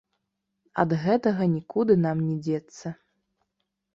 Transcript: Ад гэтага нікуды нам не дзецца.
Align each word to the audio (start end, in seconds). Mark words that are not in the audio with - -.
Ад 0.83 0.93
гэтага 1.03 1.43
нікуды 1.57 1.97
нам 2.05 2.17
не 2.29 2.37
дзецца. 2.47 2.87